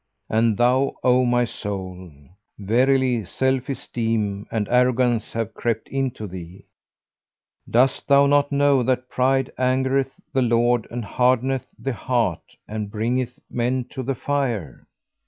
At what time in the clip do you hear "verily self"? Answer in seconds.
2.57-3.69